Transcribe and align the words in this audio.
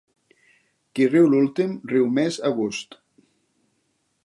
Qui 0.99 1.05
riu 1.09 1.27
l'últim 1.33 1.75
riu 1.93 2.09
més 2.17 2.41
a 2.51 2.53
gust. 2.61 2.99